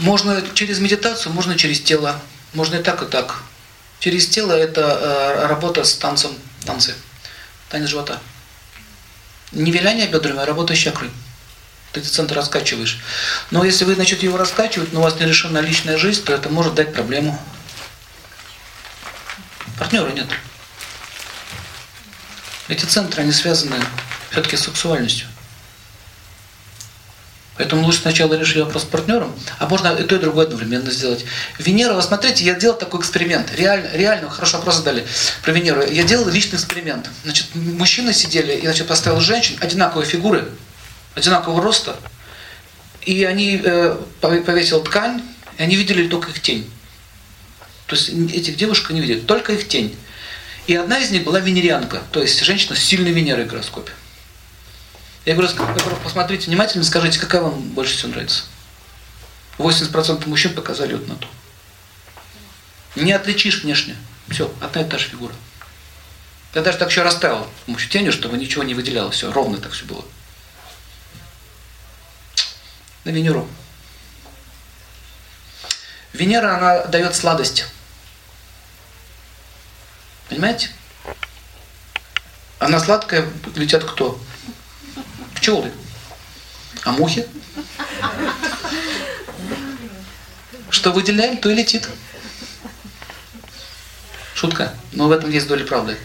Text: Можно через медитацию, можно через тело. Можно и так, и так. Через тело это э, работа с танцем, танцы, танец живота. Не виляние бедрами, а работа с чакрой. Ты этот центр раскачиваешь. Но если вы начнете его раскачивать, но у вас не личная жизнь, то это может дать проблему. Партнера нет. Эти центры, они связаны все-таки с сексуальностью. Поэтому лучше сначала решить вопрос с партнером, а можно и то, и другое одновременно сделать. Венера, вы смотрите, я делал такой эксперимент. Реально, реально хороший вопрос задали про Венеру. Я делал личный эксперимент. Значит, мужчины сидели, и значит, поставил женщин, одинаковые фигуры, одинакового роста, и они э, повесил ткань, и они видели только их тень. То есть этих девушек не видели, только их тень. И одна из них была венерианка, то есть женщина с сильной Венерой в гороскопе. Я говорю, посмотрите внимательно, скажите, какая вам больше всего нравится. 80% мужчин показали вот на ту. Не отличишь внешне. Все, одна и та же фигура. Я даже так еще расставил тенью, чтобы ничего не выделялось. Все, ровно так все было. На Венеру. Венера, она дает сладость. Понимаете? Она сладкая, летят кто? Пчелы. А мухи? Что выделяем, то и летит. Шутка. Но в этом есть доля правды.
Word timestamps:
Можно 0.00 0.42
через 0.54 0.78
медитацию, 0.78 1.32
можно 1.32 1.56
через 1.56 1.80
тело. 1.80 2.20
Можно 2.54 2.76
и 2.76 2.82
так, 2.82 3.02
и 3.02 3.06
так. 3.06 3.42
Через 3.98 4.26
тело 4.28 4.52
это 4.52 4.80
э, 4.80 5.46
работа 5.46 5.84
с 5.84 5.94
танцем, 5.94 6.32
танцы, 6.66 6.94
танец 7.68 7.88
живота. 7.88 8.20
Не 9.52 9.70
виляние 9.70 10.08
бедрами, 10.08 10.40
а 10.40 10.46
работа 10.46 10.74
с 10.74 10.78
чакрой. 10.78 11.10
Ты 11.92 12.00
этот 12.00 12.12
центр 12.12 12.34
раскачиваешь. 12.34 12.98
Но 13.50 13.64
если 13.64 13.84
вы 13.84 13.96
начнете 13.96 14.26
его 14.26 14.38
раскачивать, 14.38 14.92
но 14.92 15.00
у 15.00 15.02
вас 15.02 15.20
не 15.20 15.26
личная 15.26 15.98
жизнь, 15.98 16.24
то 16.24 16.32
это 16.32 16.48
может 16.48 16.74
дать 16.74 16.94
проблему. 16.94 17.38
Партнера 19.78 20.10
нет. 20.10 20.26
Эти 22.68 22.84
центры, 22.86 23.22
они 23.22 23.32
связаны 23.32 23.76
все-таки 24.30 24.56
с 24.56 24.64
сексуальностью. 24.64 25.28
Поэтому 27.62 27.84
лучше 27.84 28.00
сначала 28.00 28.34
решить 28.34 28.56
вопрос 28.56 28.82
с 28.82 28.86
партнером, 28.86 29.32
а 29.60 29.68
можно 29.68 29.94
и 29.94 30.02
то, 30.02 30.16
и 30.16 30.18
другое 30.18 30.46
одновременно 30.46 30.90
сделать. 30.90 31.24
Венера, 31.60 31.94
вы 31.94 32.02
смотрите, 32.02 32.42
я 32.42 32.54
делал 32.54 32.76
такой 32.76 32.98
эксперимент. 32.98 33.54
Реально, 33.54 33.88
реально 33.92 34.28
хороший 34.30 34.56
вопрос 34.56 34.78
задали 34.78 35.06
про 35.44 35.52
Венеру. 35.52 35.80
Я 35.88 36.02
делал 36.02 36.28
личный 36.28 36.56
эксперимент. 36.56 37.08
Значит, 37.22 37.54
мужчины 37.54 38.12
сидели, 38.14 38.54
и 38.54 38.62
значит, 38.62 38.88
поставил 38.88 39.20
женщин, 39.20 39.58
одинаковые 39.60 40.08
фигуры, 40.08 40.48
одинакового 41.14 41.62
роста, 41.62 41.94
и 43.02 43.22
они 43.22 43.62
э, 43.64 43.96
повесил 44.20 44.82
ткань, 44.82 45.22
и 45.56 45.62
они 45.62 45.76
видели 45.76 46.08
только 46.08 46.30
их 46.30 46.42
тень. 46.42 46.68
То 47.86 47.94
есть 47.94 48.08
этих 48.08 48.56
девушек 48.56 48.90
не 48.90 49.00
видели, 49.00 49.20
только 49.20 49.52
их 49.52 49.68
тень. 49.68 49.96
И 50.66 50.74
одна 50.74 50.98
из 50.98 51.12
них 51.12 51.22
была 51.22 51.38
венерианка, 51.38 52.02
то 52.10 52.22
есть 52.22 52.42
женщина 52.42 52.74
с 52.74 52.80
сильной 52.80 53.12
Венерой 53.12 53.44
в 53.44 53.48
гороскопе. 53.48 53.92
Я 55.24 55.34
говорю, 55.34 55.50
посмотрите 56.02 56.46
внимательно, 56.46 56.84
скажите, 56.84 57.20
какая 57.20 57.42
вам 57.42 57.60
больше 57.70 57.96
всего 57.96 58.10
нравится. 58.10 58.44
80% 59.58 60.26
мужчин 60.26 60.54
показали 60.54 60.94
вот 60.94 61.06
на 61.06 61.14
ту. 61.14 61.28
Не 62.96 63.12
отличишь 63.12 63.62
внешне. 63.62 63.96
Все, 64.28 64.52
одна 64.60 64.82
и 64.82 64.84
та 64.88 64.98
же 64.98 65.08
фигура. 65.08 65.34
Я 66.54 66.62
даже 66.62 66.78
так 66.78 66.90
еще 66.90 67.02
расставил 67.02 67.46
тенью, 67.90 68.12
чтобы 68.12 68.36
ничего 68.36 68.62
не 68.62 68.74
выделялось. 68.74 69.14
Все, 69.14 69.32
ровно 69.32 69.58
так 69.58 69.72
все 69.72 69.84
было. 69.84 70.04
На 73.04 73.10
Венеру. 73.10 73.48
Венера, 76.12 76.56
она 76.56 76.84
дает 76.86 77.14
сладость. 77.14 77.66
Понимаете? 80.28 80.70
Она 82.58 82.78
сладкая, 82.80 83.28
летят 83.54 83.84
кто? 83.84 84.20
Пчелы. 85.42 85.72
А 86.84 86.92
мухи? 86.92 87.26
Что 90.70 90.92
выделяем, 90.92 91.36
то 91.38 91.50
и 91.50 91.54
летит. 91.56 91.88
Шутка. 94.36 94.72
Но 94.92 95.08
в 95.08 95.10
этом 95.10 95.30
есть 95.30 95.48
доля 95.48 95.66
правды. 95.66 95.98